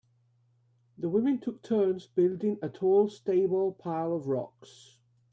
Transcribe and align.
The 0.97 1.09
women 1.09 1.37
took 1.39 1.61
turns 1.61 2.07
building 2.07 2.57
a 2.63 2.69
tall 2.69 3.07
stable 3.07 3.73
pile 3.73 4.15
of 4.15 4.25
rocks. 4.25 4.97